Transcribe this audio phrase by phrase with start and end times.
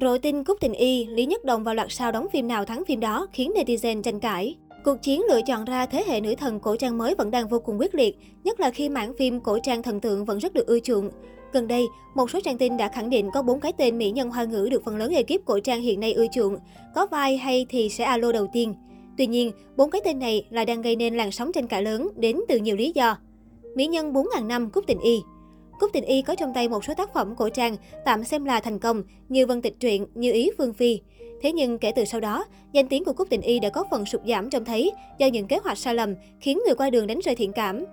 [0.00, 2.84] Rồi tin Cúc Tình Y, Lý Nhất Đồng vào loạt sao đóng phim nào thắng
[2.84, 4.56] phim đó khiến netizen tranh cãi.
[4.84, 7.58] Cuộc chiến lựa chọn ra thế hệ nữ thần cổ trang mới vẫn đang vô
[7.58, 10.66] cùng quyết liệt, nhất là khi mảng phim cổ trang thần tượng vẫn rất được
[10.66, 11.10] ưa chuộng.
[11.52, 14.30] Gần đây, một số trang tin đã khẳng định có bốn cái tên mỹ nhân
[14.30, 16.56] hoa ngữ được phần lớn ekip cổ trang hiện nay ưa chuộng.
[16.94, 18.74] Có vai hay thì sẽ alo đầu tiên.
[19.18, 22.08] Tuy nhiên, bốn cái tên này lại đang gây nên làn sóng tranh cãi lớn
[22.16, 23.18] đến từ nhiều lý do.
[23.74, 25.20] Mỹ nhân 4.000 năm Cúc Tình Y
[25.80, 28.60] Cúc Tình Y có trong tay một số tác phẩm cổ trang tạm xem là
[28.60, 31.00] thành công như Vân Tịch Truyện, như Ý Phương Phi.
[31.42, 34.06] Thế nhưng kể từ sau đó, danh tiếng của Cúc Tình Y đã có phần
[34.06, 37.18] sụt giảm trông thấy do những kế hoạch sai lầm khiến người qua đường đánh
[37.18, 37.84] rơi thiện cảm.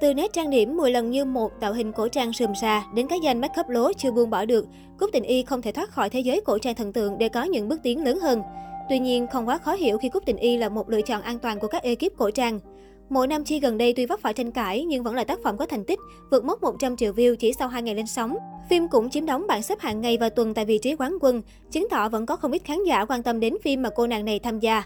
[0.00, 3.06] Từ nét trang điểm 10 lần như một tạo hình cổ trang sườm xà đến
[3.06, 4.66] cái danh make up lố chưa buông bỏ được,
[4.98, 7.42] Cúc Tình Y không thể thoát khỏi thế giới cổ trang thần tượng để có
[7.44, 8.42] những bước tiến lớn hơn.
[8.88, 11.38] Tuy nhiên, không quá khó hiểu khi Cúc Tình Y là một lựa chọn an
[11.38, 12.60] toàn của các ekip cổ trang.
[13.12, 15.56] Mộ Nam Chi gần đây tuy vấp phải tranh cãi nhưng vẫn là tác phẩm
[15.56, 15.98] có thành tích,
[16.30, 18.36] vượt mốc 100 triệu view chỉ sau 2 ngày lên sóng.
[18.70, 21.42] Phim cũng chiếm đóng bảng xếp hạng ngày và tuần tại vị trí quán quân,
[21.70, 24.24] chứng tỏ vẫn có không ít khán giả quan tâm đến phim mà cô nàng
[24.24, 24.84] này tham gia.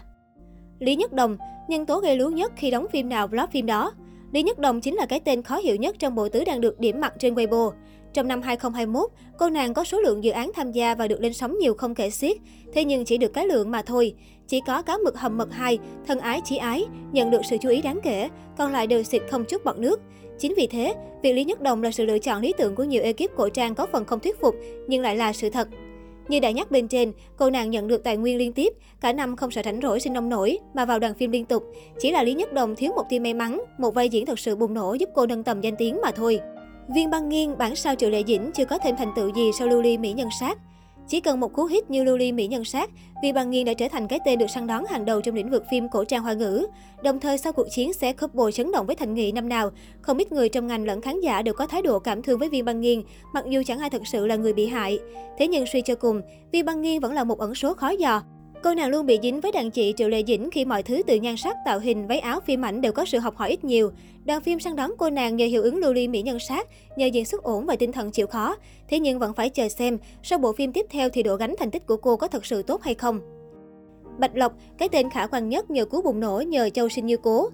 [0.79, 3.91] Lý Nhất Đồng, nhân tố gây lú nhất khi đóng phim nào vlog phim đó.
[4.31, 6.79] Lý Nhất Đồng chính là cái tên khó hiểu nhất trong bộ tứ đang được
[6.79, 7.71] điểm mặt trên Weibo.
[8.17, 11.33] Trong năm 2021, cô nàng có số lượng dự án tham gia và được lên
[11.33, 12.37] sóng nhiều không kể xiết,
[12.73, 14.13] thế nhưng chỉ được cái lượng mà thôi.
[14.47, 17.69] Chỉ có cá mực hầm mật 2, thân ái chỉ ái, nhận được sự chú
[17.69, 20.01] ý đáng kể, còn lại đều xịt không chút bọt nước.
[20.39, 23.03] Chính vì thế, việc Lý Nhất Đồng là sự lựa chọn lý tưởng của nhiều
[23.03, 24.55] ekip cổ trang có phần không thuyết phục,
[24.87, 25.67] nhưng lại là sự thật.
[26.27, 29.35] Như đã nhắc bên trên, cô nàng nhận được tài nguyên liên tiếp, cả năm
[29.35, 31.63] không sợ rảnh rỗi sinh nông nổi mà vào đoàn phim liên tục.
[31.99, 34.55] Chỉ là Lý Nhất Đồng thiếu một tia may mắn, một vai diễn thật sự
[34.55, 36.39] bùng nổ giúp cô nâng tầm danh tiếng mà thôi.
[36.87, 39.67] Viên băng nghiêng, bản sao Triệu Lệ Dĩnh chưa có thêm thành tựu gì sau
[39.67, 40.57] lưu ly Mỹ Nhân Sát.
[41.07, 42.89] Chỉ cần một cú hit như lưu ly Mỹ Nhân Sát,
[43.23, 45.49] Viên băng nghiêng đã trở thành cái tên được săn đón hàng đầu trong lĩnh
[45.49, 46.65] vực phim cổ trang hoa ngữ.
[47.03, 49.71] Đồng thời sau cuộc chiến sẽ couple chấn động với Thành Nghị năm nào,
[50.01, 52.49] không ít người trong ngành lẫn khán giả đều có thái độ cảm thương với
[52.49, 54.99] Viên băng nghiêng, mặc dù chẳng ai thật sự là người bị hại.
[55.37, 58.21] Thế nhưng suy cho cùng, Viên băng nghiêng vẫn là một ẩn số khó dò.
[58.67, 61.15] Cô nàng luôn bị dính với đàn chị Triệu Lệ Dĩnh khi mọi thứ từ
[61.15, 63.91] nhan sắc, tạo hình, váy áo, phim ảnh đều có sự học hỏi ít nhiều.
[64.25, 66.67] Đoàn phim săn đón cô nàng nhờ hiệu ứng lưu ly mỹ nhân sát,
[66.97, 68.55] nhờ diễn xuất ổn và tinh thần chịu khó.
[68.89, 71.71] Thế nhưng vẫn phải chờ xem, sau bộ phim tiếp theo thì độ gánh thành
[71.71, 73.19] tích của cô có thật sự tốt hay không.
[74.19, 77.17] Bạch Lộc, cái tên khả quan nhất nhờ cú bùng nổ nhờ Châu Sinh Như
[77.17, 77.49] Cố.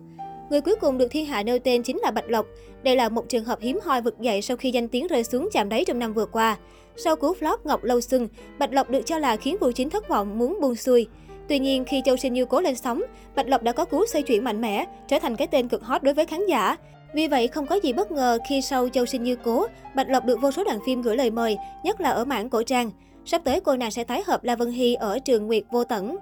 [0.50, 2.46] Người cuối cùng được thiên hạ nêu tên chính là Bạch Lộc.
[2.84, 5.50] Đây là một trường hợp hiếm hoi vực dậy sau khi danh tiếng rơi xuống
[5.52, 6.58] chạm đáy trong năm vừa qua.
[6.98, 8.28] Sau cú flop Ngọc Lâu Xuân,
[8.60, 11.08] Bạch Lộc được cho là khiến Vũ Chính thất vọng muốn buông xuôi.
[11.50, 13.02] Tuy nhiên, khi Châu Sinh Như cố lên sóng,
[13.36, 16.04] Bạch Lộc đã có cú xoay chuyển mạnh mẽ, trở thành cái tên cực hot
[16.04, 16.78] đối với khán giả.
[17.14, 20.26] Vì vậy, không có gì bất ngờ khi sau Châu Sinh Như cố, Bạch Lộc
[20.26, 22.92] được vô số đoàn phim gửi lời mời, nhất là ở mảng cổ trang.
[23.26, 26.18] Sắp tới cô nàng sẽ tái hợp La Vân Hy ở trường Nguyệt Vô Tẩn.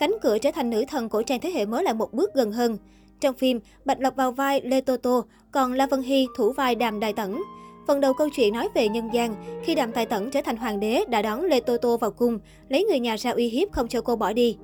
[0.00, 2.52] Cánh cửa trở thành nữ thần cổ trang thế hệ mới là một bước gần
[2.52, 2.78] hơn.
[3.20, 6.74] Trong phim, Bạch Lộc vào vai Lê Tô Tô, còn La Vân Hy thủ vai
[6.74, 7.42] Đàm đài Tẩn.
[7.86, 10.80] Phần đầu câu chuyện nói về nhân gian, khi Đàm Tài Tẩn trở thành hoàng
[10.80, 13.88] đế đã đón Lê Tô Tô vào cung, lấy người nhà ra uy hiếp không
[13.88, 14.56] cho cô bỏ đi.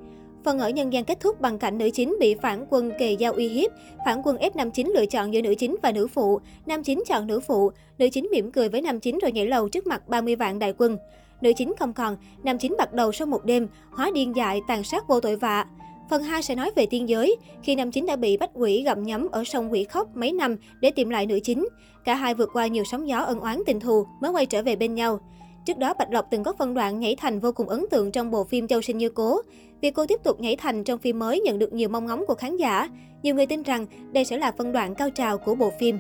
[0.45, 3.33] Phần ở nhân gian kết thúc bằng cảnh nữ chính bị phản quân kề dao
[3.33, 3.71] uy hiếp.
[4.05, 6.41] Phản quân ép nam chính lựa chọn giữa nữ chính và nữ phụ.
[6.67, 7.71] Nam chính chọn nữ phụ.
[7.99, 10.75] Nữ chính mỉm cười với nam chính rồi nhảy lầu trước mặt 30 vạn đại
[10.79, 10.99] quân.
[11.41, 14.85] Nữ chính không còn, nam chính bắt đầu sau một đêm, hóa điên dại, tàn
[14.85, 15.67] sát vô tội vạ.
[16.11, 19.03] Phần 2 sẽ nói về tiên giới, khi nam chính đã bị bách quỷ gặm
[19.03, 21.69] nhấm ở sông quỷ khóc mấy năm để tìm lại nữ chính.
[22.05, 24.77] Cả hai vượt qua nhiều sóng gió ân oán tình thù mới quay trở về
[24.77, 25.21] bên nhau.
[25.67, 28.31] Trước đó, Bạch Lộc từng có phân đoạn nhảy thành vô cùng ấn tượng trong
[28.31, 29.41] bộ phim Châu Sinh Như Cố.
[29.81, 32.35] Việc cô tiếp tục nhảy thành trong phim mới nhận được nhiều mong ngóng của
[32.35, 32.89] khán giả.
[33.23, 35.99] Nhiều người tin rằng đây sẽ là phân đoạn cao trào của bộ phim.